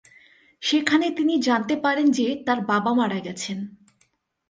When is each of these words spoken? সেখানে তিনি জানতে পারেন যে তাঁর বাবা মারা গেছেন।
সেখানে 0.61 1.07
তিনি 1.11 1.33
জানতে 1.41 1.75
পারেন 1.75 2.07
যে 2.11 2.27
তাঁর 2.45 2.59
বাবা 2.61 2.91
মারা 2.93 3.19
গেছেন। 3.19 3.57